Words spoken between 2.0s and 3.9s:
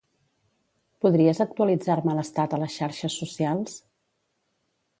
l'estat a les xarxes socials?